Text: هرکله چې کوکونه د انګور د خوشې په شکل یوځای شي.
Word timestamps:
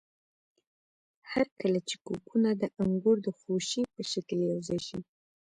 هرکله 1.31 1.79
چې 1.89 1.95
کوکونه 2.05 2.49
د 2.61 2.63
انګور 2.81 3.17
د 3.23 3.27
خوشې 3.39 3.83
په 3.93 4.01
شکل 4.11 4.37
یوځای 4.51 4.79
شي. 4.87 4.99